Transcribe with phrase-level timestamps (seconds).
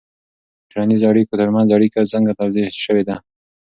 [0.61, 3.15] د ټولنیزو اړیکو ترمنځ اړیکه څنګه توضیح سوې ده؟